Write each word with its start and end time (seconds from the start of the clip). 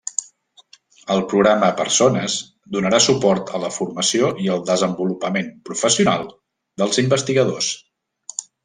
El 1.15 1.19
programa 1.33 1.69
Persones 1.81 2.37
donarà 2.77 3.01
suport 3.09 3.53
a 3.59 3.63
la 3.67 3.71
formació 3.77 4.33
i 4.47 4.51
el 4.57 4.67
desenvolupament 4.73 5.55
professional 5.71 6.29
dels 6.83 7.05
investigadors. 7.07 7.71